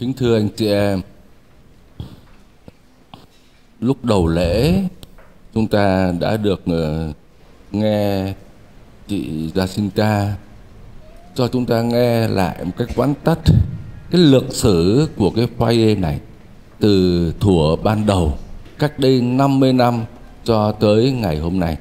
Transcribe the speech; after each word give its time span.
Kính 0.00 0.12
thưa 0.12 0.36
anh 0.36 0.48
chị 0.56 0.66
em, 0.66 1.00
lúc 3.80 4.04
đầu 4.04 4.26
lễ 4.28 4.82
chúng 5.54 5.66
ta 5.66 6.12
đã 6.20 6.36
được 6.36 6.62
ờ, 6.66 7.12
nghe 7.72 8.32
chị 9.08 9.50
Jacinta 9.54 10.26
cho 11.34 11.48
chúng 11.48 11.66
ta 11.66 11.82
nghe 11.82 12.28
lại 12.28 12.64
một 12.64 12.70
cách 12.78 12.88
quán 12.96 13.14
tắt 13.24 13.38
cái 14.10 14.20
lược 14.20 14.44
sử 14.54 15.08
của 15.16 15.30
cái 15.30 15.48
foyer 15.58 16.00
này 16.00 16.20
từ 16.78 17.32
thuở 17.40 17.76
ban 17.76 18.06
đầu 18.06 18.38
cách 18.78 18.98
đây 18.98 19.20
50 19.20 19.72
năm 19.72 20.04
cho 20.44 20.72
tới 20.72 21.12
ngày 21.12 21.38
hôm 21.38 21.60
nay. 21.60 21.76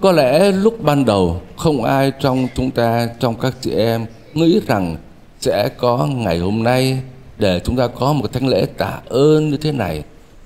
Có 0.00 0.12
lẽ 0.12 0.52
lúc 0.52 0.82
ban 0.82 1.04
đầu 1.04 1.40
không 1.56 1.84
ai 1.84 2.12
trong 2.20 2.48
chúng 2.54 2.70
ta 2.70 3.08
trong 3.20 3.34
các 3.40 3.54
chị 3.60 3.70
em 3.70 4.06
nghĩ 4.34 4.60
rằng 4.66 4.96
sẽ 5.40 5.68
có 5.68 6.06
ngày 6.06 6.38
hôm 6.38 6.62
nay 6.62 6.98
để 7.38 7.60
chúng 7.64 7.76
ta 7.76 7.86
có 7.86 8.12
một 8.12 8.32
thánh 8.32 8.48
lễ 8.48 8.66
tạ 8.66 9.00
ơn 9.08 9.50
như 9.50 9.56
thế 9.56 9.72
này 9.72 10.02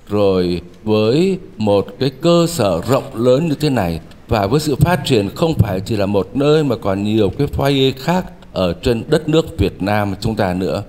rồi 0.07 0.61
với 0.83 1.37
một 1.57 1.87
cái 1.99 2.11
cơ 2.21 2.45
sở 2.49 2.81
rộng 2.89 3.03
lớn 3.13 3.47
như 3.49 3.55
thế 3.55 3.69
này 3.69 3.99
và 4.27 4.47
với 4.47 4.59
sự 4.59 4.75
phát 4.75 5.01
triển 5.05 5.29
không 5.35 5.53
phải 5.53 5.79
chỉ 5.79 5.95
là 5.95 6.05
một 6.05 6.29
nơi 6.33 6.63
mà 6.63 6.75
còn 6.75 7.03
nhiều 7.03 7.31
cái 7.37 7.47
foyer 7.47 7.91
khác 7.97 8.25
ở 8.53 8.73
trên 8.73 9.03
đất 9.07 9.29
nước 9.29 9.57
Việt 9.57 9.81
Nam 9.81 10.15
chúng 10.19 10.35
ta 10.35 10.53
nữa. 10.53 10.83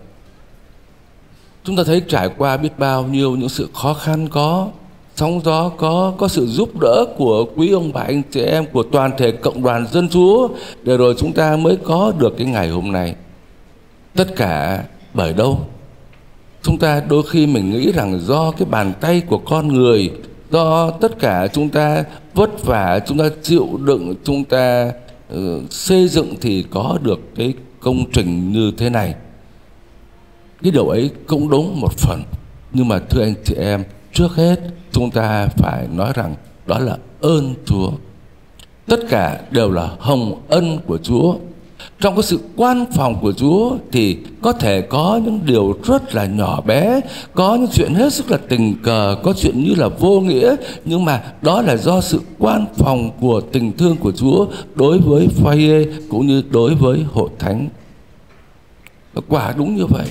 Chúng 1.65 1.77
ta 1.77 1.83
thấy 1.87 2.03
trải 2.09 2.29
qua 2.39 2.57
biết 2.57 2.79
bao 2.79 3.03
nhiêu 3.03 3.37
những 3.37 3.49
sự 3.49 3.69
khó 3.75 3.95
khăn 3.95 4.29
có, 4.29 4.69
sóng 5.17 5.41
gió 5.45 5.69
có, 5.69 6.13
có 6.19 6.29
sự 6.29 6.47
giúp 6.47 6.81
đỡ 6.81 7.05
của 7.17 7.45
quý 7.57 7.71
ông 7.71 7.93
bà 7.93 8.01
anh 8.01 8.23
chị 8.31 8.41
em 8.41 8.67
của 8.73 8.83
toàn 8.83 9.11
thể 9.19 9.33
cộng 9.33 9.63
đoàn 9.63 9.87
dân 9.93 10.09
Chúa 10.09 10.49
để 10.83 10.97
rồi 10.97 11.15
chúng 11.19 11.33
ta 11.33 11.57
mới 11.57 11.77
có 11.77 12.13
được 12.19 12.35
cái 12.39 12.47
ngày 12.47 12.69
hôm 12.69 12.93
nay. 12.93 13.15
Tất 14.15 14.37
cả 14.37 14.85
bởi 15.15 15.35
đâu? 15.35 15.67
Chúng 16.63 16.79
ta 16.79 17.03
đôi 17.09 17.23
khi 17.31 17.47
mình 17.47 17.71
nghĩ 17.71 17.93
rằng 17.93 18.21
do 18.21 18.51
cái 18.51 18.69
bàn 18.71 18.93
tay 19.01 19.21
của 19.21 19.39
con 19.39 19.69
người 19.69 20.13
do 20.51 20.91
tất 20.91 21.19
cả 21.19 21.47
chúng 21.53 21.69
ta 21.69 22.05
vất 22.35 22.65
vả 22.65 23.01
chúng 23.07 23.19
ta 23.19 23.25
chịu 23.43 23.69
đựng 23.85 24.15
chúng 24.25 24.45
ta 24.45 24.93
uh, 25.35 25.39
xây 25.71 26.09
dựng 26.09 26.35
thì 26.41 26.65
có 26.71 26.99
được 27.03 27.21
cái 27.37 27.55
công 27.81 28.11
trình 28.13 28.53
như 28.53 28.73
thế 28.79 28.91
này. 28.91 29.15
Cái 30.63 30.73
điều 30.73 30.89
ấy 30.89 31.11
cũng 31.27 31.49
đúng 31.49 31.81
một 31.81 31.93
phần. 31.93 32.23
Nhưng 32.73 32.89
mà 32.89 32.99
thưa 33.11 33.23
anh 33.23 33.35
chị 33.45 33.55
em 33.55 33.85
trước 34.13 34.35
hết 34.37 34.61
chúng 34.93 35.11
ta 35.11 35.47
phải 35.57 35.87
nói 35.93 36.13
rằng 36.15 36.35
đó 36.67 36.79
là 36.79 36.97
ơn 37.21 37.55
chúa. 37.65 37.91
Tất 38.87 39.01
cả 39.09 39.41
đều 39.51 39.71
là 39.71 39.91
hồng 39.99 40.43
ân 40.49 40.79
của 40.87 40.99
chúa 40.99 41.35
trong 42.03 42.15
cái 42.17 42.23
sự 42.23 42.39
quan 42.57 42.85
phòng 42.93 43.19
của 43.21 43.33
Chúa 43.33 43.77
thì 43.93 44.19
có 44.41 44.53
thể 44.53 44.81
có 44.81 45.21
những 45.25 45.41
điều 45.45 45.79
rất 45.85 46.15
là 46.15 46.27
nhỏ 46.27 46.61
bé, 46.61 47.01
có 47.35 47.55
những 47.55 47.71
chuyện 47.73 47.95
hết 47.95 48.13
sức 48.13 48.31
là 48.31 48.39
tình 48.49 48.75
cờ, 48.83 49.17
có 49.23 49.33
chuyện 49.37 49.65
như 49.65 49.75
là 49.77 49.89
vô 49.89 50.21
nghĩa, 50.21 50.57
nhưng 50.85 51.05
mà 51.05 51.23
đó 51.43 51.63
là 51.63 51.77
do 51.77 52.01
sự 52.01 52.21
quan 52.39 52.67
phòng 52.77 53.11
của 53.21 53.41
tình 53.41 53.73
thương 53.73 53.97
của 53.97 54.13
Chúa 54.13 54.47
đối 54.75 54.99
với 54.99 55.29
Phae 55.29 55.85
cũng 56.11 56.27
như 56.27 56.43
đối 56.51 56.75
với 56.75 57.05
hội 57.13 57.29
thánh. 57.39 57.69
Và 59.15 59.23
quả 59.29 59.55
đúng 59.57 59.77
như 59.77 59.87
vậy. 59.87 60.07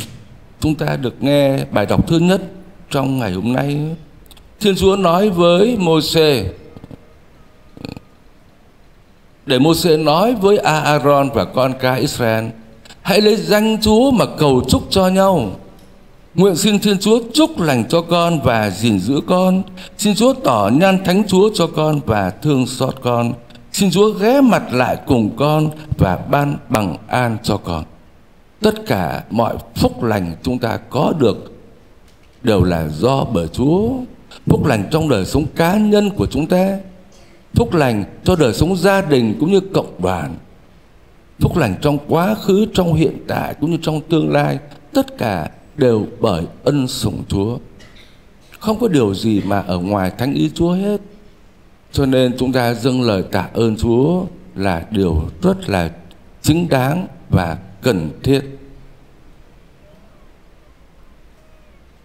Chúng 0.59 0.75
ta 0.75 0.97
được 1.01 1.23
nghe 1.23 1.65
bài 1.65 1.85
đọc 1.85 2.07
thứ 2.07 2.19
nhất 2.19 2.41
trong 2.89 3.19
ngày 3.19 3.31
hôm 3.33 3.53
nay. 3.53 3.79
Thiên 4.59 4.75
Chúa 4.75 4.95
nói 4.95 5.29
với 5.29 5.77
Môi-se 5.79 6.43
để 9.45 9.59
Moses 9.59 9.99
nói 9.99 10.35
với 10.35 10.57
Aaron 10.57 11.29
và 11.33 11.45
con 11.45 11.73
cái 11.79 11.99
Israel, 11.99 12.45
hãy 13.01 13.21
lấy 13.21 13.35
danh 13.35 13.77
Chúa 13.81 14.11
mà 14.11 14.25
cầu 14.37 14.61
chúc 14.67 14.83
cho 14.89 15.07
nhau. 15.07 15.51
Nguyện 16.35 16.55
xin 16.55 16.79
Thiên 16.79 16.97
Chúa 16.97 17.19
chúc 17.33 17.59
lành 17.59 17.85
cho 17.89 18.01
con 18.01 18.39
và 18.41 18.69
gìn 18.69 18.99
giữ 18.99 19.21
con. 19.27 19.63
Xin 19.97 20.15
Chúa 20.15 20.33
tỏ 20.33 20.69
nhan 20.73 21.03
thánh 21.03 21.23
Chúa 21.27 21.49
cho 21.53 21.67
con 21.67 21.99
và 22.05 22.29
thương 22.29 22.67
xót 22.67 22.95
con. 23.01 23.33
Xin 23.71 23.91
Chúa 23.91 24.09
ghé 24.09 24.41
mặt 24.41 24.73
lại 24.73 24.97
cùng 25.05 25.29
con 25.35 25.69
và 25.97 26.19
ban 26.31 26.57
bằng 26.69 26.97
an 27.07 27.37
cho 27.43 27.57
con. 27.57 27.83
Tất 28.61 28.85
cả 28.85 29.23
mọi 29.29 29.55
phúc 29.75 30.03
lành 30.03 30.35
chúng 30.43 30.59
ta 30.59 30.77
có 30.77 31.13
được 31.19 31.51
đều 32.43 32.63
là 32.63 32.87
do 32.87 33.23
bởi 33.33 33.47
Chúa. 33.47 33.89
Phúc 34.47 34.65
lành 34.65 34.83
trong 34.91 35.09
đời 35.09 35.25
sống 35.25 35.45
cá 35.55 35.75
nhân 35.75 36.09
của 36.09 36.25
chúng 36.25 36.47
ta 36.47 36.77
phúc 37.53 37.73
lành 37.73 38.03
cho 38.23 38.35
đời 38.35 38.53
sống 38.53 38.77
gia 38.77 39.01
đình 39.01 39.37
cũng 39.39 39.51
như 39.51 39.59
cộng 39.59 40.01
đoàn. 40.01 40.35
Phúc 41.39 41.57
lành 41.57 41.75
trong 41.81 41.97
quá 42.07 42.35
khứ, 42.35 42.65
trong 42.73 42.93
hiện 42.93 43.17
tại 43.27 43.55
cũng 43.61 43.71
như 43.71 43.77
trong 43.81 44.01
tương 44.01 44.31
lai, 44.31 44.59
tất 44.93 45.17
cả 45.17 45.49
đều 45.77 46.05
bởi 46.19 46.43
ân 46.63 46.87
sủng 46.87 47.23
chúa. 47.27 47.57
Không 48.59 48.79
có 48.79 48.87
điều 48.87 49.13
gì 49.13 49.41
mà 49.45 49.59
ở 49.59 49.77
ngoài 49.79 50.11
thánh 50.17 50.33
ý 50.33 50.51
chúa 50.53 50.71
hết. 50.71 51.01
Cho 51.91 52.05
nên 52.05 52.37
chúng 52.37 52.51
ta 52.51 52.73
dâng 52.73 53.01
lời 53.01 53.23
tạ 53.31 53.47
ơn 53.53 53.75
chúa 53.77 54.23
là 54.55 54.85
điều 54.91 55.29
rất 55.41 55.69
là 55.69 55.91
chính 56.41 56.69
đáng 56.69 57.07
và 57.29 57.57
cần 57.81 58.09
thiết. 58.23 58.41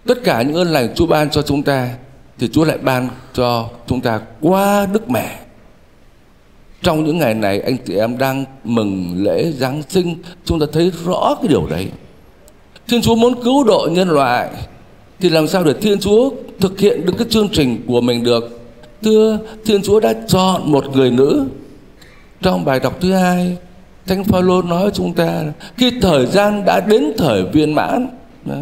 Tất 0.06 0.18
cả 0.24 0.42
những 0.42 0.54
ơn 0.54 0.68
lành 0.68 0.94
chúa 0.94 1.06
ban 1.06 1.30
cho 1.30 1.42
chúng 1.42 1.62
ta 1.62 1.96
thì 2.38 2.48
Chúa 2.48 2.64
lại 2.64 2.78
ban 2.78 3.08
cho 3.34 3.68
chúng 3.86 4.00
ta 4.00 4.20
qua 4.40 4.86
Đức 4.92 5.10
Mẹ. 5.10 5.38
Trong 6.82 7.04
những 7.04 7.18
ngày 7.18 7.34
này 7.34 7.60
anh 7.60 7.76
chị 7.86 7.94
em 7.94 8.18
đang 8.18 8.44
mừng 8.64 9.14
lễ 9.24 9.52
Giáng 9.52 9.82
sinh, 9.88 10.16
chúng 10.44 10.60
ta 10.60 10.66
thấy 10.72 10.92
rõ 11.04 11.34
cái 11.34 11.48
điều 11.48 11.66
đấy. 11.66 11.88
Thiên 12.88 13.02
Chúa 13.02 13.14
muốn 13.14 13.42
cứu 13.44 13.64
độ 13.64 13.88
nhân 13.92 14.08
loại 14.08 14.50
thì 15.20 15.28
làm 15.28 15.48
sao 15.48 15.64
để 15.64 15.72
Thiên 15.72 16.00
Chúa 16.00 16.30
thực 16.60 16.78
hiện 16.78 17.06
được 17.06 17.12
cái 17.18 17.26
chương 17.30 17.48
trình 17.48 17.82
của 17.86 18.00
mình 18.00 18.24
được? 18.24 18.60
Thưa, 19.02 19.38
Thiên 19.64 19.82
Chúa 19.82 20.00
đã 20.00 20.14
chọn 20.28 20.72
một 20.72 20.96
người 20.96 21.10
nữ. 21.10 21.46
Trong 22.42 22.64
bài 22.64 22.80
đọc 22.80 22.96
thứ 23.00 23.12
hai, 23.12 23.56
Thánh 24.06 24.24
Phaolô 24.24 24.62
nói 24.62 24.82
với 24.82 24.92
chúng 24.94 25.14
ta 25.14 25.42
khi 25.76 25.92
thời 26.00 26.26
gian 26.26 26.64
đã 26.64 26.80
đến 26.80 27.12
thời 27.18 27.42
viên 27.42 27.74
mãn 27.74 28.08
đó, 28.44 28.56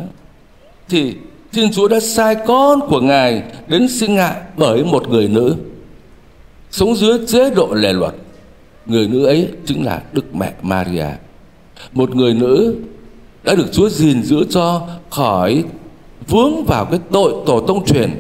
thì 0.89 1.15
Thiên 1.55 1.73
Chúa 1.73 1.89
đã 1.89 2.01
sai 2.01 2.37
con 2.47 2.81
của 2.89 3.01
Ngài 3.01 3.43
đến 3.69 3.89
sinh 3.89 4.17
hạ 4.17 4.43
bởi 4.57 4.85
một 4.85 5.09
người 5.09 5.29
nữ 5.29 5.55
sống 6.71 6.97
dưới 6.97 7.19
chế 7.27 7.51
độ 7.51 7.69
lề 7.75 7.93
luật. 7.93 8.15
Người 8.87 9.09
nữ 9.09 9.27
ấy 9.27 9.49
chính 9.67 9.85
là 9.85 10.03
Đức 10.13 10.35
Mẹ 10.35 10.53
Maria. 10.63 11.07
Một 11.93 12.17
người 12.17 12.35
nữ 12.35 12.77
đã 13.45 13.55
được 13.55 13.73
Chúa 13.73 13.89
gìn 13.89 14.23
giữ 14.23 14.45
cho 14.51 14.83
khỏi 15.11 15.65
vướng 16.29 16.65
vào 16.65 16.85
cái 16.85 17.01
tội 17.13 17.35
tổ 17.47 17.61
tông 17.61 17.85
truyền. 17.87 18.11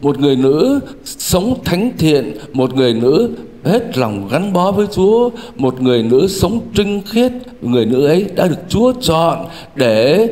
Một 0.00 0.18
người 0.18 0.36
nữ 0.36 0.80
sống 1.04 1.58
thánh 1.64 1.90
thiện, 1.98 2.36
một 2.52 2.74
người 2.74 2.94
nữ 2.94 3.30
hết 3.64 3.98
lòng 3.98 4.28
gắn 4.28 4.52
bó 4.52 4.72
với 4.72 4.86
Chúa, 4.92 5.30
một 5.56 5.80
người 5.80 6.02
nữ 6.02 6.28
sống 6.28 6.60
trinh 6.74 7.02
khiết, 7.06 7.32
người 7.62 7.86
nữ 7.86 8.06
ấy 8.06 8.26
đã 8.34 8.48
được 8.48 8.60
Chúa 8.68 8.92
chọn 9.00 9.46
để 9.74 10.28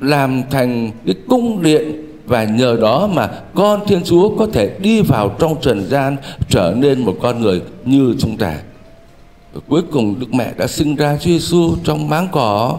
làm 0.00 0.42
thành 0.50 0.90
cái 1.06 1.14
cung 1.28 1.62
điện 1.62 2.06
và 2.26 2.44
nhờ 2.44 2.76
đó 2.80 3.08
mà 3.12 3.30
con 3.54 3.86
Thiên 3.86 4.00
Chúa 4.04 4.36
có 4.36 4.46
thể 4.52 4.78
đi 4.78 5.00
vào 5.00 5.36
trong 5.38 5.60
trần 5.60 5.86
gian 5.88 6.16
trở 6.48 6.74
nên 6.76 7.04
một 7.04 7.16
con 7.22 7.40
người 7.40 7.62
như 7.84 8.14
chúng 8.18 8.36
ta. 8.36 8.54
Và 9.52 9.60
cuối 9.68 9.82
cùng 9.92 10.20
Đức 10.20 10.34
Mẹ 10.34 10.52
đã 10.56 10.66
sinh 10.66 10.96
ra 10.96 11.16
Chúa 11.20 11.30
Giêsu 11.30 11.74
trong 11.84 12.08
máng 12.08 12.28
cỏ. 12.32 12.78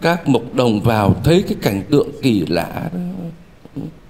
Các 0.00 0.28
mục 0.28 0.54
đồng 0.54 0.80
vào 0.80 1.14
thấy 1.24 1.44
cái 1.48 1.56
cảnh 1.62 1.82
tượng 1.90 2.08
kỳ 2.22 2.44
lạ 2.48 2.90
đó. 2.92 3.00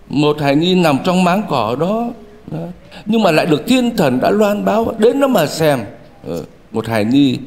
Một 0.09 0.41
hài 0.41 0.57
nhi 0.57 0.75
nằm 0.75 0.99
trong 1.05 1.25
máng 1.25 1.43
cỏ 1.49 1.77
đó. 1.81 2.11
đó. 2.51 2.59
Nhưng 3.07 3.23
mà 3.23 3.31
lại 3.31 3.47
được 3.47 3.67
thiên 3.67 3.97
thần 3.97 4.21
đã 4.21 4.31
loan 4.31 4.65
báo, 4.65 4.95
đến 4.99 5.21
nó 5.21 5.27
mà 5.27 5.47
xem. 5.47 5.79
Ờ, 6.27 6.45
một 6.73 6.87
hài 6.87 7.05
nhi 7.05 7.39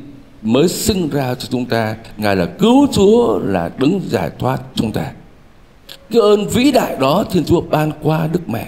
mới 0.44 0.68
sinh 0.68 1.10
ra 1.10 1.36
cho 1.36 1.48
chúng 1.52 1.66
ta. 1.66 1.96
Ngài 2.18 2.36
là 2.36 2.46
cứu 2.46 2.88
chúa, 2.94 3.40
là 3.40 3.72
đứng 3.78 4.02
giải 4.08 4.30
thoát 4.40 4.62
chúng 4.76 4.92
ta. 4.92 5.12
Cái 6.12 6.22
ơn 6.22 6.48
vĩ 6.48 6.72
đại 6.72 6.96
đó 7.00 7.26
thiên 7.32 7.46
chúa 7.46 7.62
ban 7.62 7.92
qua 8.02 8.28
đức 8.28 8.50
mẹ. 8.50 8.68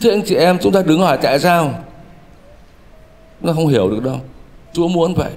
Thế 0.00 0.10
anh 0.10 0.22
chị 0.26 0.34
em, 0.34 0.58
chúng 0.62 0.72
ta 0.72 0.82
đứng 0.82 1.00
hỏi 1.00 1.18
tại 1.22 1.40
sao. 1.40 1.74
Nó 3.40 3.52
không 3.52 3.68
hiểu 3.68 3.90
được 3.90 4.02
đâu. 4.04 4.20
Chúa 4.72 4.88
muốn 4.88 5.14
vậy. 5.14 5.32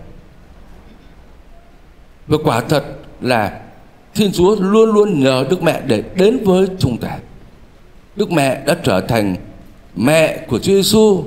Và 2.28 2.38
quả 2.44 2.62
thật 2.62 2.84
là 3.22 3.62
thiên 4.16 4.32
chúa 4.32 4.56
luôn 4.60 4.92
luôn 4.94 5.24
nhờ 5.24 5.46
đức 5.50 5.64
mẹ 5.64 5.82
để 5.86 6.04
đến 6.16 6.44
với 6.44 6.68
chúng 6.80 6.98
ta. 6.98 7.18
Đức 8.16 8.32
mẹ 8.32 8.64
đã 8.66 8.78
trở 8.84 9.02
thành 9.02 9.36
mẹ 9.96 10.46
của 10.48 10.60
chúa 10.60 10.74
giêsu 10.74 11.24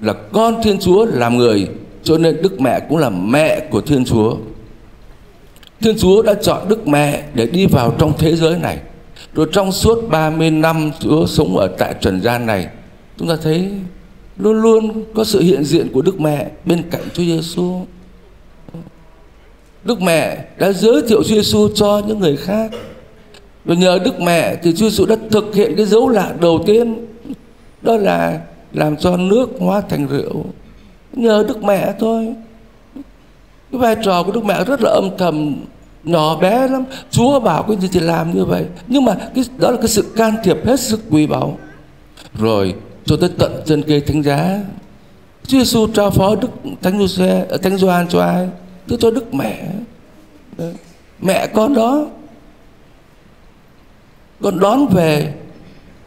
là 0.00 0.14
con 0.32 0.62
thiên 0.62 0.78
chúa 0.78 1.04
làm 1.04 1.36
người 1.36 1.68
cho 2.02 2.18
nên 2.18 2.42
Đức 2.42 2.60
Mẹ 2.60 2.80
cũng 2.88 2.98
là 2.98 3.10
mẹ 3.10 3.60
của 3.70 3.80
Thiên 3.80 4.04
Chúa. 4.04 4.36
Thiên 5.80 5.98
Chúa 5.98 6.22
đã 6.22 6.34
chọn 6.34 6.68
Đức 6.68 6.88
Mẹ 6.88 7.22
để 7.34 7.46
đi 7.46 7.66
vào 7.66 7.94
trong 7.98 8.12
thế 8.18 8.36
giới 8.36 8.58
này. 8.58 8.78
Rồi 9.34 9.46
trong 9.52 9.72
suốt 9.72 10.08
30 10.08 10.50
năm 10.50 10.90
Chúa 11.00 11.26
sống 11.26 11.56
ở 11.56 11.68
tại 11.78 11.94
trần 12.00 12.22
gian 12.22 12.46
này, 12.46 12.68
chúng 13.16 13.28
ta 13.28 13.36
thấy 13.42 13.70
luôn 14.36 14.62
luôn 14.62 15.04
có 15.14 15.24
sự 15.24 15.40
hiện 15.40 15.64
diện 15.64 15.88
của 15.92 16.02
Đức 16.02 16.20
Mẹ 16.20 16.46
bên 16.64 16.82
cạnh 16.90 17.02
Chúa 17.14 17.22
Giêsu. 17.22 17.80
Đức 19.84 20.02
Mẹ 20.02 20.44
đã 20.58 20.72
giới 20.72 21.02
thiệu 21.08 21.22
Chúa 21.22 21.34
Giêsu 21.34 21.68
cho 21.74 22.02
những 22.06 22.18
người 22.18 22.36
khác. 22.36 22.70
Và 23.64 23.74
nhờ 23.74 23.98
Đức 24.04 24.20
Mẹ 24.20 24.56
thì 24.62 24.72
Chúa 24.72 24.88
Giêsu 24.90 25.06
đã 25.06 25.16
thực 25.30 25.54
hiện 25.54 25.74
cái 25.76 25.86
dấu 25.86 26.08
lạ 26.08 26.34
đầu 26.40 26.62
tiên 26.66 27.06
đó 27.82 27.96
là 27.96 28.40
làm 28.72 28.96
cho 28.96 29.16
nước 29.16 29.50
hóa 29.58 29.80
thành 29.80 30.06
rượu. 30.06 30.44
Nhờ 31.18 31.44
Đức 31.48 31.62
Mẹ 31.64 31.94
thôi. 31.98 32.34
Cái 33.72 33.80
vai 33.80 33.96
trò 34.02 34.22
của 34.22 34.32
Đức 34.32 34.44
Mẹ 34.44 34.64
rất 34.64 34.80
là 34.82 34.90
âm 34.90 35.10
thầm, 35.18 35.56
nhỏ 36.04 36.36
bé 36.36 36.68
lắm. 36.68 36.84
Chúa 37.10 37.40
bảo 37.40 37.62
cái 37.62 37.76
gì 37.76 37.88
thì 37.92 38.00
làm 38.00 38.34
như 38.34 38.44
vậy. 38.44 38.64
Nhưng 38.86 39.04
mà 39.04 39.14
cái, 39.34 39.44
đó 39.58 39.70
là 39.70 39.76
cái 39.76 39.88
sự 39.88 40.12
can 40.16 40.34
thiệp 40.44 40.66
hết 40.66 40.80
sức 40.80 41.00
quý 41.10 41.26
báu. 41.26 41.58
Rồi, 42.34 42.74
cho 43.04 43.16
tới 43.16 43.30
tận 43.38 43.62
chân 43.66 43.82
cây 43.82 44.00
thánh 44.00 44.22
giá. 44.22 44.60
Chúa 45.46 45.58
Giêsu 45.58 45.86
trao 45.86 46.10
phó 46.10 46.36
Đức 46.36 46.50
Thánh 46.82 46.98
Giuse 46.98 47.46
Thánh 47.62 47.78
Gioan 47.78 48.08
cho 48.08 48.20
ai? 48.20 48.48
Tức 48.88 48.96
cho 49.00 49.10
Đức 49.10 49.34
Mẹ. 49.34 49.64
Mẹ 51.20 51.46
con 51.46 51.74
đó. 51.74 52.06
Con 54.42 54.60
đón 54.60 54.86
về 54.86 55.34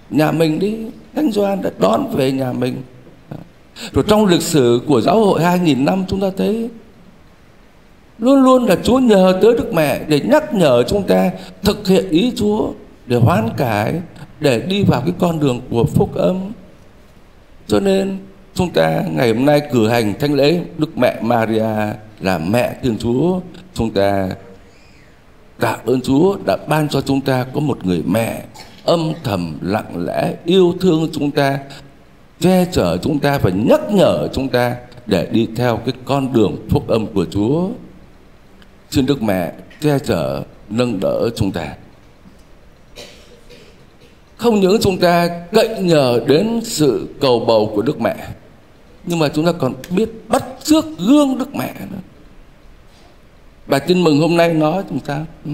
nhà 0.09 0.31
mình 0.31 0.59
đi. 0.59 0.77
Thánh 1.15 1.31
Gioan 1.31 1.61
đã 1.61 1.69
đón 1.79 2.15
về 2.15 2.31
nhà 2.31 2.53
mình 2.53 2.81
rồi 3.93 4.03
trong 4.07 4.25
lịch 4.25 4.41
sử 4.41 4.81
của 4.87 5.01
giáo 5.01 5.25
hội 5.25 5.41
2.000 5.41 5.83
năm 5.83 6.05
chúng 6.07 6.21
ta 6.21 6.27
thấy 6.37 6.69
Luôn 8.21 8.43
luôn 8.43 8.65
là 8.65 8.75
Chúa 8.83 8.99
nhờ 8.99 9.39
tới 9.41 9.53
Đức 9.53 9.73
Mẹ 9.73 9.99
để 10.07 10.19
nhắc 10.19 10.53
nhở 10.53 10.83
chúng 10.83 11.03
ta 11.03 11.31
thực 11.63 11.87
hiện 11.87 12.09
ý 12.09 12.33
Chúa 12.35 12.71
để 13.05 13.17
hoán 13.17 13.49
cải, 13.57 13.93
để 14.39 14.61
đi 14.61 14.83
vào 14.83 15.01
cái 15.01 15.13
con 15.19 15.39
đường 15.39 15.61
của 15.69 15.83
phúc 15.83 16.15
âm. 16.15 16.51
Cho 17.67 17.79
nên 17.79 18.17
chúng 18.53 18.69
ta 18.69 19.03
ngày 19.11 19.33
hôm 19.33 19.45
nay 19.45 19.61
cử 19.71 19.87
hành 19.87 20.19
thánh 20.19 20.33
lễ 20.33 20.61
Đức 20.77 20.97
Mẹ 20.97 21.19
Maria 21.21 21.75
là 22.19 22.37
mẹ 22.37 22.75
Thiên 22.83 22.97
Chúa. 22.97 23.39
Chúng 23.73 23.89
ta 23.89 24.29
tạ 25.59 25.77
ơn 25.85 26.01
Chúa 26.01 26.37
đã 26.45 26.57
ban 26.67 26.89
cho 26.89 27.01
chúng 27.01 27.21
ta 27.21 27.45
có 27.53 27.59
một 27.59 27.85
người 27.85 28.03
mẹ 28.07 28.43
âm 28.85 29.13
thầm 29.23 29.57
lặng 29.61 30.05
lẽ 30.05 30.33
yêu 30.45 30.73
thương 30.81 31.09
chúng 31.13 31.31
ta 31.31 31.59
che 32.41 32.65
chở 32.71 32.97
chúng 32.97 33.19
ta 33.19 33.37
và 33.37 33.49
nhắc 33.49 33.81
nhở 33.91 34.27
chúng 34.33 34.49
ta 34.49 34.75
để 35.05 35.27
đi 35.31 35.47
theo 35.55 35.77
cái 35.77 35.93
con 36.05 36.33
đường 36.33 36.67
phúc 36.69 36.87
âm 36.87 37.07
của 37.07 37.25
Chúa. 37.31 37.69
Xin 38.89 39.05
Đức 39.05 39.21
Mẹ 39.23 39.53
che 39.81 39.99
chở, 39.99 40.43
nâng 40.69 40.99
đỡ 40.99 41.29
chúng 41.35 41.51
ta. 41.51 41.75
Không 44.37 44.59
những 44.59 44.77
chúng 44.81 44.97
ta 44.97 45.29
cậy 45.51 45.79
nhờ 45.79 46.19
đến 46.27 46.59
sự 46.63 47.07
cầu 47.21 47.39
bầu 47.39 47.71
của 47.75 47.81
Đức 47.81 48.01
Mẹ, 48.01 48.15
nhưng 49.05 49.19
mà 49.19 49.29
chúng 49.29 49.45
ta 49.45 49.51
còn 49.51 49.73
biết 49.89 50.09
bắt 50.27 50.43
trước 50.63 50.85
gương 50.99 51.37
Đức 51.37 51.55
Mẹ 51.55 51.73
nữa. 51.91 51.97
Bà 53.67 53.79
tin 53.79 54.03
mừng 54.03 54.21
hôm 54.21 54.37
nay 54.37 54.53
nói 54.53 54.83
chúng 54.89 54.99
ta 54.99 55.25
ừ. 55.45 55.51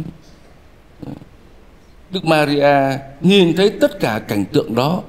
Đức 2.11 2.25
Maria 2.25 2.99
nhìn 3.21 3.55
thấy 3.55 3.69
tất 3.69 3.99
cả 3.99 4.19
cảnh 4.27 4.45
tượng 4.45 4.75
đó 4.75 5.03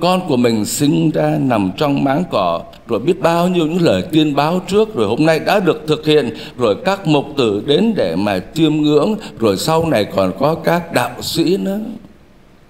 con 0.00 0.28
của 0.28 0.36
mình 0.36 0.64
sinh 0.64 1.10
ra 1.10 1.38
nằm 1.40 1.70
trong 1.76 2.04
máng 2.04 2.24
cỏ, 2.30 2.62
rồi 2.86 2.98
biết 2.98 3.20
bao 3.20 3.48
nhiêu 3.48 3.66
những 3.66 3.82
lời 3.82 4.02
tiên 4.02 4.34
báo 4.34 4.60
trước, 4.68 4.94
rồi 4.94 5.06
hôm 5.06 5.26
nay 5.26 5.38
đã 5.38 5.60
được 5.60 5.82
thực 5.86 6.06
hiện, 6.06 6.30
rồi 6.58 6.76
các 6.84 7.06
mục 7.06 7.26
tử 7.36 7.62
đến 7.66 7.92
để 7.96 8.16
mà 8.16 8.40
chiêm 8.54 8.76
ngưỡng, 8.76 9.14
rồi 9.38 9.56
sau 9.56 9.86
này 9.86 10.04
còn 10.04 10.32
có 10.38 10.54
các 10.54 10.92
đạo 10.92 11.22
sĩ 11.22 11.56
nữa. 11.56 11.78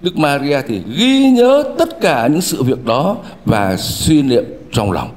Đức 0.01 0.17
Maria 0.17 0.61
thì 0.67 0.81
ghi 0.97 1.29
nhớ 1.29 1.63
tất 1.77 2.01
cả 2.01 2.27
những 2.27 2.41
sự 2.41 2.63
việc 2.63 2.85
đó 2.85 3.17
và 3.45 3.77
suy 3.77 4.21
niệm 4.21 4.43
trong 4.71 4.91
lòng. 4.91 5.09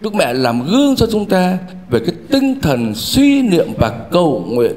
Đức 0.00 0.14
Mẹ 0.14 0.32
làm 0.32 0.66
gương 0.66 0.96
cho 0.96 1.06
chúng 1.12 1.26
ta 1.26 1.58
về 1.90 1.98
cái 1.98 2.14
tinh 2.30 2.60
thần 2.60 2.94
suy 2.94 3.42
niệm 3.42 3.66
và 3.78 3.88
cầu 4.10 4.44
nguyện, 4.48 4.72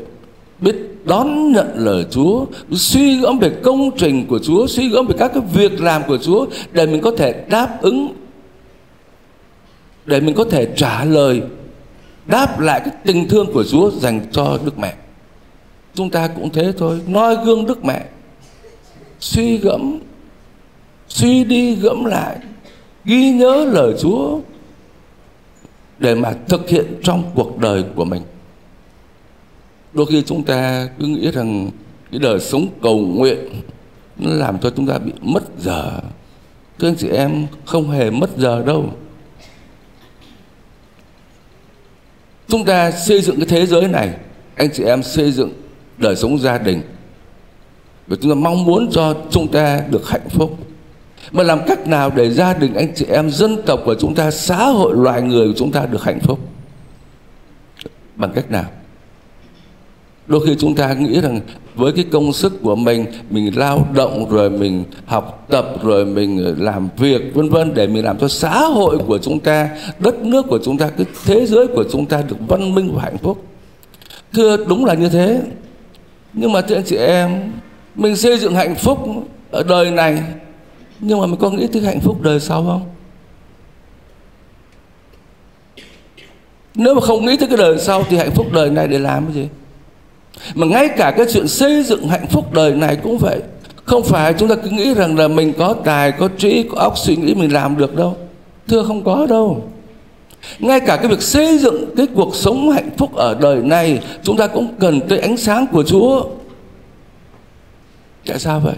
biết 0.60 0.76
đón 1.06 1.52
nhận 1.52 1.72
lời 1.76 2.06
Chúa, 2.12 2.46
suy 2.72 3.20
gẫm 3.20 3.40
về 3.40 3.50
công 3.64 3.92
trình 3.98 4.26
của 4.28 4.40
Chúa, 4.40 4.68
suy 4.68 4.90
gẫm 4.90 5.08
về 5.08 5.16
các 5.20 5.32
cái 5.34 5.44
việc 5.54 5.82
làm 5.82 6.04
của 6.08 6.18
Chúa 6.18 6.46
để 6.72 6.86
mình 6.86 7.02
có 7.02 7.12
thể 7.18 7.46
đáp 7.50 7.82
ứng 7.82 8.14
để 10.06 10.20
mình 10.20 10.36
có 10.36 10.44
thể 10.44 10.68
trả 10.76 11.06
lời 11.06 11.42
đáp 12.26 12.60
lại 12.60 12.82
cái 12.86 12.94
tình 13.06 13.28
thương 13.30 13.54
của 13.54 13.64
Chúa 13.64 13.92
dành 13.92 14.20
cho 14.32 14.58
Đức 14.66 14.80
Mẹ. 14.80 14.94
Chúng 15.94 16.10
ta 16.10 16.28
cũng 16.28 16.50
thế 16.50 16.74
thôi, 16.78 17.00
noi 17.08 17.38
gương 17.46 17.66
Đức 17.66 17.86
Mẹ. 17.86 18.06
Suy 19.20 19.58
gẫm 19.58 20.00
suy 21.08 21.44
đi 21.44 21.76
gẫm 21.76 22.06
lại, 22.06 22.38
ghi 23.06 23.32
nhớ 23.32 23.66
lời 23.72 23.94
Chúa 24.02 24.40
để 26.00 26.16
mà 26.16 26.34
thực 26.48 26.70
hiện 26.70 26.86
trong 27.04 27.24
cuộc 27.36 27.58
đời 27.58 27.84
của 27.96 28.06
mình 28.06 28.22
đôi 29.96 30.06
khi 30.06 30.22
chúng 30.22 30.44
ta 30.44 30.90
cứ 31.00 31.06
nghĩ 31.06 31.32
rằng 31.32 31.72
cái 32.12 32.20
đời 32.20 32.40
sống 32.40 32.68
cầu 32.82 33.00
nguyện 33.00 33.38
nó 34.18 34.34
làm 34.34 34.60
cho 34.60 34.70
chúng 34.70 34.88
ta 34.88 34.98
bị 34.98 35.12
mất 35.22 35.44
giờ. 35.60 35.92
Thưa 36.80 36.88
anh 36.88 36.96
chị 36.96 37.08
em 37.10 37.48
không 37.66 37.92
hề 37.92 38.10
mất 38.10 38.30
giờ 38.38 38.64
đâu. 38.66 38.94
Chúng 42.48 42.66
ta 42.66 42.92
xây 42.92 43.22
dựng 43.22 43.36
cái 43.36 43.46
thế 43.46 43.66
giới 43.66 43.88
này, 43.88 44.14
anh 44.56 44.70
chị 44.74 44.84
em 44.84 45.04
xây 45.04 45.32
dựng 45.32 45.52
đời 45.98 46.16
sống 46.16 46.40
gia 46.40 46.58
đình. 46.58 46.82
Và 48.08 48.18
chúng 48.22 48.32
ta 48.32 48.36
mong 48.36 48.66
muốn 48.66 48.90
cho 48.92 49.16
chúng 49.32 49.48
ta 49.52 49.82
được 49.90 50.10
hạnh 50.10 50.30
phúc. 50.30 50.58
Mà 51.32 51.44
làm 51.44 51.60
cách 51.68 51.88
nào 51.88 52.12
để 52.16 52.32
gia 52.32 52.54
đình 52.54 52.74
anh 52.74 52.96
chị 52.96 53.06
em, 53.06 53.30
dân 53.30 53.62
tộc 53.66 53.80
của 53.86 53.96
chúng 54.00 54.16
ta, 54.16 54.32
xã 54.32 54.66
hội, 54.66 54.96
loài 54.96 55.22
người 55.22 55.48
của 55.48 55.54
chúng 55.58 55.72
ta 55.72 55.86
được 55.86 56.04
hạnh 56.04 56.20
phúc? 56.20 56.40
Bằng 58.16 58.32
cách 58.36 58.52
nào? 58.52 58.66
Đôi 60.28 60.46
khi 60.46 60.56
chúng 60.60 60.76
ta 60.76 60.94
nghĩ 60.94 61.22
rằng 61.22 61.40
với 61.76 61.92
cái 61.92 62.06
công 62.12 62.34
sức 62.34 62.54
của 62.62 62.76
mình 62.76 63.06
mình 63.30 63.58
lao 63.58 63.88
động 63.94 64.30
rồi 64.30 64.50
mình 64.50 64.84
học 65.06 65.46
tập 65.50 65.84
rồi 65.84 66.06
mình 66.06 66.56
làm 66.60 66.90
việc, 66.98 67.22
vân 67.34 67.50
vân, 67.50 67.74
để 67.74 67.88
mình 67.88 68.06
làm 68.06 68.18
cho 68.18 68.28
xã 68.28 68.60
hội 68.60 68.98
của 68.98 69.18
chúng 69.18 69.40
ta, 69.40 69.70
đất 70.00 70.16
nước 70.20 70.46
của 70.50 70.60
chúng 70.64 70.78
ta, 70.78 70.90
cái 70.98 71.06
thế 71.26 71.46
giới 71.46 71.68
của 71.68 71.84
chúng 71.92 72.06
ta 72.06 72.22
được 72.30 72.38
văn 72.48 72.76
minh 72.76 72.92
và 72.96 73.02
hạnh 73.02 73.18
phúc. 73.18 73.46
Thưa, 74.34 74.58
đúng 74.66 74.86
là 74.86 74.94
như 74.94 75.10
thế. 75.10 75.42
Nhưng 76.34 76.52
mà 76.52 76.62
thưa 76.62 76.76
anh 76.76 76.84
chị 76.86 76.96
em, 76.96 77.52
mình 77.96 78.16
xây 78.16 78.38
dựng 78.38 78.56
hạnh 78.56 78.76
phúc 78.76 79.00
ở 79.52 79.64
đời 79.64 79.92
này, 79.92 80.24
nhưng 81.00 81.20
mà 81.20 81.26
mình 81.26 81.40
có 81.40 81.50
nghĩ 81.50 81.68
tới 81.68 81.82
hạnh 81.82 82.00
phúc 82.00 82.22
đời 82.22 82.40
sau 82.40 82.64
không? 82.64 82.82
Nếu 86.76 86.96
mà 86.96 87.02
không 87.02 87.26
nghĩ 87.26 87.38
tới 87.38 87.48
cái 87.48 87.58
đời 87.58 87.80
sau 87.80 88.04
thì 88.10 88.18
hạnh 88.18 88.32
phúc 88.32 88.48
đời 88.54 88.70
này 88.70 88.88
để 88.88 89.00
làm 89.00 89.26
cái 89.26 89.34
gì? 89.34 89.48
Mà 90.54 90.68
ngay 90.68 90.88
cả 90.98 91.14
cái 91.18 91.26
chuyện 91.34 91.48
xây 91.48 91.84
dựng 91.84 92.08
hạnh 92.08 92.28
phúc 92.28 92.54
đời 92.54 92.72
này 92.72 92.98
cũng 93.04 93.18
vậy. 93.18 93.40
Không 93.86 94.04
phải 94.04 94.34
chúng 94.34 94.50
ta 94.50 94.56
cứ 94.56 94.70
nghĩ 94.70 94.94
rằng 94.94 95.18
là 95.18 95.28
mình 95.28 95.54
có 95.58 95.76
tài, 95.84 96.12
có 96.12 96.30
trí, 96.38 96.64
có 96.64 96.78
óc, 96.80 96.98
suy 96.98 97.16
nghĩ 97.16 97.34
mình 97.34 97.54
làm 97.54 97.78
được 97.78 97.96
đâu. 97.96 98.18
Thưa, 98.68 98.84
không 98.84 99.04
có 99.04 99.26
đâu. 99.30 99.64
Ngay 100.60 100.80
cả 100.80 100.98
cái 100.98 101.08
việc 101.08 101.22
xây 101.22 101.58
dựng 101.58 101.96
cái 101.98 102.08
cuộc 102.16 102.36
sống 102.36 102.70
hạnh 102.70 102.90
phúc 102.98 103.16
ở 103.16 103.38
đời 103.42 103.56
này, 103.56 104.00
chúng 104.24 104.38
ta 104.38 104.48
cũng 104.48 104.74
cần 104.80 105.02
tới 105.10 105.20
ánh 105.20 105.38
sáng 105.38 105.68
của 105.72 105.84
chúa. 105.84 106.24
Tại 108.26 108.40
sao 108.40 108.60
vậy? 108.60 108.76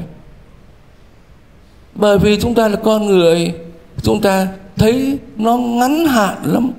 Bởi 1.96 2.20
vì 2.20 2.40
chúng 2.40 2.54
ta 2.54 2.68
là 2.68 2.76
con 2.76 3.06
người, 3.06 3.54
chúng 4.02 4.22
ta 4.22 4.48
thấy 4.76 5.18
nó 5.38 5.58
ngắn 5.58 6.06
hạn 6.06 6.36
lắm 6.44 6.72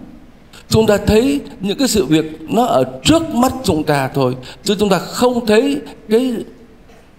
chúng 0.69 0.87
ta 0.87 0.97
thấy 1.07 1.41
những 1.61 1.79
cái 1.79 1.89
sự 1.89 2.05
việc 2.05 2.39
nó 2.49 2.65
ở 2.65 2.85
trước 3.05 3.35
mắt 3.35 3.53
chúng 3.65 3.85
ta 3.85 4.09
thôi, 4.09 4.37
chứ 4.63 4.75
chúng 4.79 4.89
ta 4.89 4.99
không 4.99 5.47
thấy 5.47 5.81
cái 6.11 6.35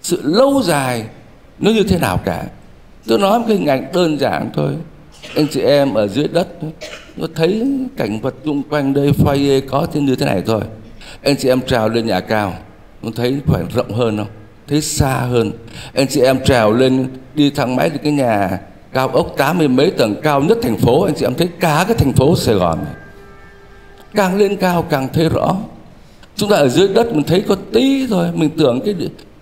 sự 0.01 0.22
lâu 0.24 0.62
dài 0.63 1.06
nó 1.60 1.72
như 1.72 1.84
thế 1.84 1.98
nào 2.00 2.18
cả. 2.25 2.44
Tôi 3.08 3.20
nói 3.20 3.39
một 3.39 3.46
cái 3.48 3.58
hình 3.58 3.68
ảnh 3.68 3.86
đơn 3.94 4.20
giản 4.20 4.50
thôi. 4.53 4.74
Anh 5.36 5.48
chị 5.48 5.62
em 5.62 5.94
ở 5.94 6.08
dưới 6.08 6.27
đất, 6.27 6.48
nó 7.18 7.27
thấy 7.36 7.68
cảnh 7.98 8.20
vật 8.22 8.36
xung 8.46 8.63
quanh 8.63 8.94
đây, 8.94 9.12
foyer 9.12 9.62
có 9.70 9.88
thế 9.94 10.01
như 10.01 10.15
thế 10.15 10.25
này 10.25 10.44
thôi. 10.46 10.62
Anh 11.24 11.36
chị 11.38 11.50
em 11.50 11.62
trèo 11.62 11.89
lên 11.89 12.06
nhà 12.06 12.20
cao, 12.20 12.53
nó 13.01 13.10
thấy 13.15 13.39
phải 13.46 13.63
rộng 13.75 13.94
hơn 13.94 14.18
không? 14.18 14.27
Thấy 14.68 14.82
xa 14.82 15.13
hơn. 15.13 15.51
Anh 15.94 16.08
chị 16.08 16.22
em 16.22 16.44
trèo 16.46 16.74
lên, 16.74 17.08
đi 17.36 17.50
thang 17.50 17.75
máy 17.75 17.89
thì 17.89 17.98
cái 18.03 18.12
nhà 18.12 18.60
cao 18.94 19.08
ốc 19.08 19.34
tám 19.38 19.58
mươi 19.58 19.68
mấy 19.68 19.91
tầng 19.91 20.15
cao 20.24 20.41
nhất 20.41 20.58
thành 20.62 20.77
phố, 20.77 21.03
anh 21.03 21.13
chị 21.15 21.25
em 21.25 21.34
thấy 21.36 21.48
cả 21.60 21.86
cái 21.88 21.98
thành 21.98 22.13
phố 22.13 22.36
Sài 22.36 22.56
Gòn 22.56 22.79
này 22.84 22.94
càng 24.19 24.38
lên 24.38 24.57
cao 24.57 24.81
càng 24.81 25.07
thấy 25.13 25.29
rõ. 25.29 25.55
Chúng 26.35 26.49
ta 26.49 26.55
ở 26.55 26.67
dưới 26.67 26.88
đất 26.88 27.15
mình 27.15 27.23
thấy 27.23 27.41
có 27.41 27.55
tí 27.73 28.07
thôi. 28.07 28.27
Mình 28.33 28.49
tưởng 28.57 28.81
cái 28.85 28.95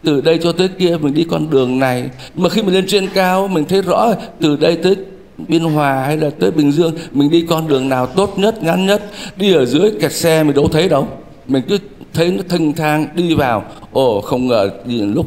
từ 0.03 0.21
đây 0.21 0.39
cho 0.43 0.51
tới 0.51 0.67
kia 0.67 0.97
mình 1.01 1.13
đi 1.13 1.23
con 1.23 1.49
đường 1.49 1.79
này. 1.79 2.09
Mà 2.35 2.49
khi 2.49 2.61
mình 2.61 2.73
lên 2.73 2.87
trên 2.87 3.07
cao, 3.13 3.47
mình 3.47 3.65
thấy 3.65 3.81
rõ 3.81 4.13
từ 4.39 4.55
đây 4.55 4.75
tới 4.75 4.95
biên 5.37 5.61
hòa 5.61 6.03
hay 6.05 6.17
là 6.17 6.29
tới 6.29 6.51
bình 6.51 6.71
dương, 6.71 6.93
mình 7.11 7.29
đi 7.29 7.45
con 7.49 7.67
đường 7.67 7.89
nào 7.89 8.05
tốt 8.05 8.33
nhất, 8.39 8.63
ngắn 8.63 8.85
nhất. 8.85 9.03
Đi 9.37 9.53
ở 9.53 9.65
dưới 9.65 9.91
kẹt 10.01 10.13
xe 10.13 10.43
mình 10.43 10.55
đâu 10.55 10.67
thấy 10.67 10.89
đâu. 10.89 11.07
Mình 11.47 11.63
cứ 11.69 11.77
thấy 12.13 12.31
nó 12.31 12.43
thênh 12.49 12.73
thang 12.73 13.07
đi 13.15 13.35
vào. 13.35 13.63
Ồ, 13.91 14.21
không 14.21 14.47
ngờ 14.47 14.69
đi 14.85 15.01
lúc 15.01 15.25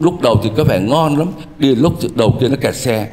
lúc 0.00 0.20
đầu 0.20 0.40
thì 0.42 0.50
có 0.56 0.64
vẻ 0.64 0.80
ngon 0.80 1.16
lắm. 1.16 1.28
Đi 1.58 1.74
lúc 1.74 1.94
đầu 2.14 2.36
kia 2.40 2.48
nó 2.48 2.56
kẹt 2.60 2.76
xe 2.76 3.08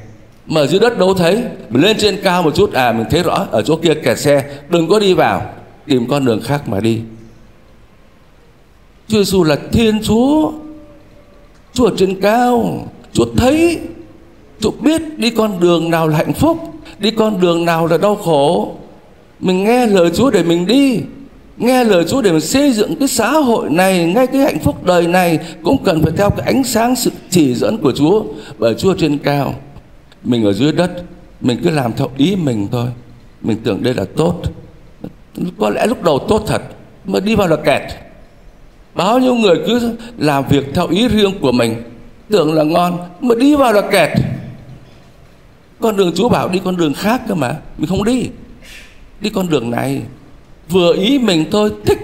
mà 0.49 0.65
dưới 0.65 0.79
đất 0.79 0.97
đâu 0.97 1.13
thấy, 1.13 1.43
mình 1.69 1.83
lên 1.83 1.97
trên 1.99 2.19
cao 2.23 2.43
một 2.43 2.55
chút. 2.55 2.73
À 2.73 2.91
mình 2.91 3.05
thấy 3.09 3.23
rõ, 3.23 3.47
ở 3.51 3.61
chỗ 3.61 3.75
kia 3.75 3.93
kẹt 3.93 4.19
xe, 4.19 4.43
đừng 4.69 4.87
có 4.87 4.99
đi 4.99 5.13
vào, 5.13 5.41
tìm 5.85 6.07
con 6.07 6.25
đường 6.25 6.41
khác 6.41 6.69
mà 6.69 6.79
đi. 6.79 6.99
Chúa 9.07 9.17
Giêsu 9.17 9.43
là 9.43 9.57
Thiên 9.71 10.03
Chúa 10.03 10.51
Chúa 11.73 11.85
ở 11.85 11.93
trên 11.97 12.21
cao, 12.21 12.87
Chúa 13.13 13.25
thấy, 13.37 13.79
Chúa 14.59 14.71
biết 14.71 15.01
đi 15.17 15.29
con 15.29 15.59
đường 15.59 15.89
nào 15.89 16.07
là 16.07 16.17
hạnh 16.17 16.33
phúc, 16.33 16.57
Đi 16.99 17.11
con 17.11 17.41
đường 17.41 17.65
nào 17.65 17.87
là 17.87 17.97
đau 17.97 18.15
khổ. 18.15 18.75
Mình 19.39 19.63
nghe 19.63 19.85
lời 19.85 20.11
Chúa 20.15 20.29
để 20.29 20.43
mình 20.43 20.65
đi, 20.65 20.99
Nghe 21.57 21.83
lời 21.83 22.05
Chúa 22.07 22.21
để 22.21 22.31
mình 22.31 22.41
xây 22.41 22.71
dựng 22.71 22.95
cái 22.95 23.07
xã 23.07 23.31
hội 23.31 23.69
này, 23.69 24.05
Ngay 24.05 24.27
cái 24.27 24.41
hạnh 24.41 24.59
phúc 24.59 24.83
đời 24.83 25.07
này, 25.07 25.39
Cũng 25.63 25.83
cần 25.83 26.03
phải 26.03 26.11
theo 26.17 26.29
cái 26.29 26.45
ánh 26.45 26.63
sáng 26.63 26.95
sự 26.95 27.11
chỉ 27.29 27.53
dẫn 27.53 27.77
của 27.77 27.91
Chúa. 27.91 28.23
Bởi 28.57 28.73
Chúa 28.73 28.93
trên 28.93 29.17
cao. 29.17 29.53
Mình 30.23 30.45
ở 30.45 30.53
dưới 30.53 30.71
đất, 30.71 31.03
Mình 31.41 31.59
cứ 31.63 31.69
làm 31.69 31.93
theo 31.93 32.09
ý 32.17 32.35
mình 32.35 32.67
thôi. 32.71 32.87
Mình 33.41 33.57
tưởng 33.63 33.83
đây 33.83 33.93
là 33.93 34.05
tốt. 34.15 34.41
Có 35.57 35.69
lẽ 35.69 35.85
lúc 35.87 36.03
đầu 36.03 36.19
tốt 36.19 36.43
thật, 36.47 36.61
Mà 37.05 37.19
đi 37.19 37.35
vào 37.35 37.47
là 37.47 37.55
kẹt. 37.55 37.81
Bao 38.95 39.19
nhiêu 39.19 39.35
người 39.35 39.55
cứ 39.67 39.95
làm 40.17 40.43
việc 40.49 40.65
theo 40.73 40.87
ý 40.87 41.07
riêng 41.07 41.39
của 41.41 41.51
mình, 41.51 41.83
Tưởng 42.29 42.53
là 42.53 42.63
ngon, 42.63 42.97
Mà 43.21 43.35
đi 43.35 43.55
vào 43.55 43.73
là 43.73 43.81
kẹt. 43.91 44.09
Con 45.79 45.97
đường 45.97 46.11
Chúa 46.15 46.29
bảo 46.29 46.49
đi 46.49 46.59
con 46.63 46.77
đường 46.77 46.93
khác 46.93 47.21
cơ 47.27 47.35
mà, 47.35 47.55
Mình 47.77 47.87
không 47.87 48.03
đi. 48.03 48.29
Đi 49.21 49.29
con 49.29 49.49
đường 49.49 49.71
này, 49.71 50.01
Vừa 50.69 50.93
ý 50.93 51.19
mình 51.19 51.45
thôi, 51.51 51.71
thích 51.85 51.99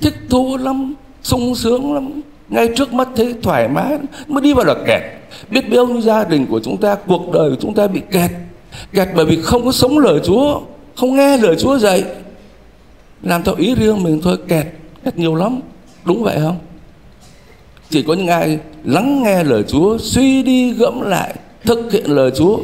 Thích 0.00 0.14
thú 0.30 0.56
lắm, 0.56 0.94
sung 1.22 1.54
sướng 1.54 1.94
lắm. 1.94 2.20
Ngay 2.48 2.68
trước 2.76 2.92
mắt 2.92 3.08
thấy 3.16 3.34
thoải 3.42 3.68
mái 3.68 3.98
mới 4.26 4.42
đi 4.42 4.54
vào 4.54 4.64
là 4.64 4.74
kẹt 4.86 5.02
biết 5.50 5.70
bao 5.70 5.86
nhiêu 5.86 6.00
gia 6.00 6.24
đình 6.24 6.46
của 6.46 6.60
chúng 6.60 6.76
ta, 6.76 6.94
cuộc 6.94 7.32
đời 7.32 7.50
của 7.50 7.56
chúng 7.60 7.74
ta 7.74 7.86
bị 7.86 8.00
kẹt. 8.10 8.30
Kẹt 8.92 9.08
bởi 9.14 9.24
vì 9.24 9.40
không 9.42 9.64
có 9.64 9.72
sống 9.72 9.98
lời 9.98 10.20
Chúa, 10.24 10.60
không 10.94 11.16
nghe 11.16 11.36
lời 11.36 11.56
Chúa 11.58 11.78
dạy. 11.78 12.04
Làm 13.22 13.42
theo 13.42 13.54
ý 13.54 13.74
riêng 13.74 14.02
mình 14.02 14.20
thôi, 14.22 14.36
kẹt 14.48 14.66
kẹt 15.04 15.16
nhiều 15.16 15.34
lắm. 15.34 15.60
Đúng 16.04 16.22
vậy 16.22 16.36
không? 16.42 16.56
Chỉ 17.90 18.02
có 18.02 18.14
những 18.14 18.26
ai 18.26 18.58
lắng 18.84 19.22
nghe 19.22 19.44
lời 19.44 19.62
Chúa, 19.68 19.98
suy 19.98 20.42
đi 20.42 20.72
gẫm 20.72 21.00
lại, 21.00 21.34
thực 21.64 21.92
hiện 21.92 22.06
lời 22.06 22.30
Chúa. 22.36 22.58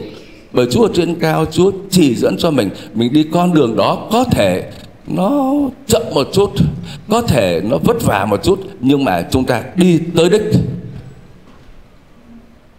Bởi 0.52 0.66
Chúa 0.70 0.88
trên 0.88 1.14
cao, 1.14 1.46
Chúa 1.50 1.70
chỉ 1.90 2.14
dẫn 2.14 2.36
cho 2.38 2.50
mình. 2.50 2.70
Mình 2.94 3.12
đi 3.12 3.26
con 3.32 3.54
đường 3.54 3.76
đó, 3.76 4.08
có 4.12 4.24
thể 4.24 4.70
nó 5.06 5.54
chậm 5.86 6.02
một 6.14 6.28
chút, 6.32 6.50
có 7.08 7.22
thể 7.22 7.60
nó 7.64 7.78
vất 7.78 8.02
vả 8.02 8.24
một 8.24 8.42
chút, 8.42 8.60
nhưng 8.80 9.04
mà 9.04 9.26
chúng 9.30 9.44
ta 9.44 9.62
đi 9.76 9.98
tới 10.16 10.30
đích 10.30 10.42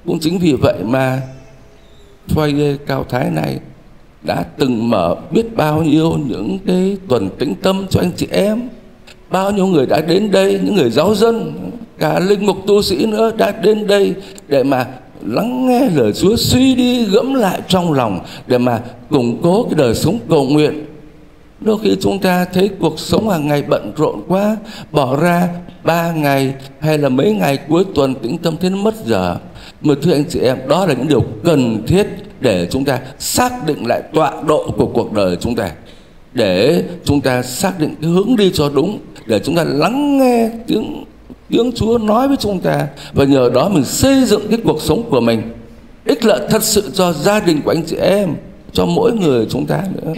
cũng 0.06 0.20
chính 0.20 0.40
vì 0.40 0.54
vậy 0.54 0.76
mà 0.84 1.22
foyer 2.36 2.78
cao 2.88 3.06
thái 3.10 3.30
này 3.30 3.60
đã 4.24 4.44
từng 4.58 4.90
mở 4.90 5.16
biết 5.32 5.56
bao 5.56 5.84
nhiêu 5.84 6.18
những 6.28 6.60
cái 6.68 6.98
tuần 7.08 7.30
tĩnh 7.40 7.54
tâm 7.62 7.86
cho 7.90 8.00
anh 8.00 8.12
chị 8.16 8.28
em, 8.32 8.62
bao 9.30 9.52
nhiêu 9.52 9.68
người 9.68 9.86
đã 9.86 10.02
đến 10.02 10.32
đây, 10.32 10.60
những 10.64 10.76
người 10.76 10.90
giáo 10.90 11.16
dân, 11.16 11.54
cả 11.98 12.20
linh 12.20 12.46
mục 12.46 12.58
tu 12.68 12.82
sĩ 12.82 13.06
nữa 13.06 13.32
đã 13.38 13.52
đến 13.52 13.88
đây 13.88 14.14
để 14.48 14.64
mà 14.64 14.88
lắng 15.26 15.68
nghe 15.68 15.90
lời 15.90 16.14
Chúa 16.14 16.36
suy 16.36 16.76
đi 16.76 17.06
gẫm 17.06 17.34
lại 17.34 17.62
trong 17.68 17.94
lòng, 17.94 18.20
để 18.48 18.58
mà 18.58 18.80
củng 19.10 19.40
cố 19.44 19.64
cái 19.64 19.74
đời 19.78 19.96
sống 19.96 20.20
cầu 20.30 20.44
nguyện 20.44 20.86
đôi 21.62 21.78
khi 21.84 21.98
chúng 22.02 22.20
ta 22.20 22.46
thấy 22.46 22.70
cuộc 22.80 23.00
sống 23.00 23.30
hàng 23.30 23.48
ngày 23.48 23.62
bận 23.62 23.92
rộn 23.98 24.22
quá, 24.28 24.58
bỏ 24.92 25.16
ra 25.16 25.50
ba 25.84 26.12
ngày 26.12 26.54
hay 26.80 26.98
là 26.98 27.10
mấy 27.10 27.34
ngày 27.34 27.58
cuối 27.70 27.84
tuần 27.96 28.16
tĩnh 28.16 28.38
tâm 28.38 28.56
thế 28.62 28.70
nó 28.70 28.78
mất 28.78 29.06
giờ. 29.06 29.38
Mà 29.82 29.94
thưa 30.02 30.14
anh 30.14 30.24
chị 30.30 30.40
em, 30.40 30.58
đó 30.68 30.86
là 30.86 30.94
những 30.94 31.08
điều 31.08 31.24
cần 31.44 31.88
thiết 31.88 32.08
để 32.40 32.68
chúng 32.72 32.86
ta 32.86 33.00
xác 33.20 33.66
định 33.66 33.86
lại 33.88 34.02
tọa 34.14 34.32
độ 34.48 34.72
của 34.78 34.86
cuộc 34.86 35.14
đời 35.14 35.38
chúng 35.40 35.56
ta. 35.56 35.72
Để 36.34 36.84
chúng 37.06 37.22
ta 37.22 37.42
xác 37.42 37.80
định 37.80 37.96
cái 38.02 38.10
hướng 38.10 38.36
đi 38.36 38.52
cho 38.54 38.70
đúng, 38.70 39.00
để 39.26 39.40
chúng 39.40 39.56
ta 39.56 39.64
lắng 39.64 40.18
nghe 40.18 40.50
tiếng 40.68 41.04
tiếng 41.50 41.72
Chúa 41.76 41.98
nói 41.98 42.28
với 42.28 42.38
chúng 42.38 42.60
ta. 42.60 42.88
Và 43.14 43.26
nhờ 43.26 43.50
đó 43.54 43.70
mình 43.70 43.84
xây 43.84 44.24
dựng 44.26 44.42
cái 44.50 44.60
cuộc 44.64 44.82
sống 44.82 45.04
của 45.10 45.20
mình. 45.20 45.42
Ích 46.06 46.26
lợi 46.26 46.40
thật 46.50 46.64
sự 46.64 46.92
cho 46.94 47.14
gia 47.14 47.40
đình 47.40 47.62
của 47.62 47.72
anh 47.72 47.84
chị 47.88 47.96
em, 47.96 48.36
cho 48.74 48.86
mỗi 48.86 49.12
người 49.12 49.46
chúng 49.50 49.66
ta 49.66 49.84
nữa 49.96 50.14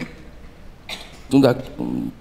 chúng 1.34 1.42
ta 1.42 1.54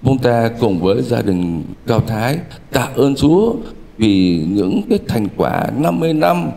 chúng 0.04 0.18
ta 0.18 0.50
cùng 0.60 0.78
với 0.78 1.02
gia 1.02 1.22
đình 1.22 1.62
Cao 1.86 2.00
Thái 2.06 2.38
tạ 2.72 2.88
ơn 2.96 3.14
Chúa 3.14 3.52
vì 3.98 4.44
những 4.48 4.82
cái 4.90 4.98
thành 5.08 5.28
quả 5.36 5.66
50 5.76 6.12
năm. 6.12 6.50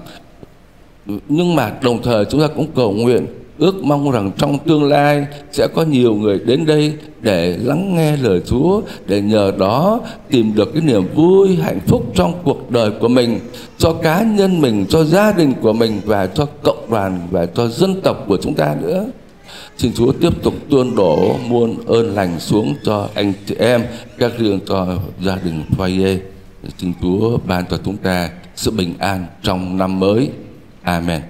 Nhưng 1.28 1.56
mà 1.56 1.72
đồng 1.82 2.02
thời 2.02 2.26
chúng 2.26 2.42
ta 2.42 2.48
cũng 2.48 2.68
cầu 2.76 2.92
nguyện, 2.92 3.26
ước 3.58 3.84
mong 3.84 4.12
rằng 4.12 4.32
trong 4.38 4.58
tương 4.60 4.84
lai 4.84 5.26
sẽ 5.52 5.68
có 5.76 5.84
nhiều 5.84 6.16
người 6.16 6.40
đến 6.46 6.66
đây 6.66 6.94
để 7.22 7.58
lắng 7.58 7.96
nghe 7.96 8.18
lời 8.18 8.42
Chúa, 8.46 8.82
để 9.08 9.22
nhờ 9.22 9.52
đó 9.60 10.00
tìm 10.30 10.56
được 10.56 10.74
cái 10.74 10.82
niềm 10.82 11.04
vui, 11.16 11.56
hạnh 11.56 11.80
phúc 11.88 12.12
trong 12.16 12.34
cuộc 12.44 12.72
đời 12.72 12.92
của 13.00 13.08
mình, 13.08 13.40
cho 13.78 13.94
cá 13.94 14.24
nhân 14.24 14.62
mình, 14.62 14.86
cho 14.90 15.04
gia 15.04 15.32
đình 15.32 15.54
của 15.62 15.74
mình 15.74 16.02
và 16.06 16.28
cho 16.28 16.48
cộng 16.64 16.90
đoàn 16.90 17.20
và 17.32 17.46
cho 17.46 17.68
dân 17.68 18.02
tộc 18.02 18.26
của 18.28 18.38
chúng 18.42 18.54
ta 18.54 18.76
nữa. 18.82 19.06
Xin 19.78 19.94
Chúa 19.94 20.12
tiếp 20.12 20.44
tục 20.44 20.54
tuôn 20.70 20.96
đổ 20.96 21.38
muôn 21.48 21.86
ơn 21.86 22.16
lành 22.16 22.40
xuống 22.40 22.76
cho 22.84 23.10
anh 23.14 23.34
chị 23.48 23.56
em, 23.60 23.86
các 24.18 24.32
riêng 24.38 24.60
cho 24.68 25.00
gia 25.22 25.36
đình 25.36 25.64
Foyer. 25.78 26.18
Xin 26.78 26.94
Chúa 27.02 27.38
ban 27.38 27.66
cho 27.70 27.78
chúng 27.86 27.98
ta 27.98 28.30
sự 28.56 28.72
bình 28.72 28.94
an 29.00 29.26
trong 29.44 29.78
năm 29.78 30.00
mới. 30.00 30.30
Amen. 30.82 31.22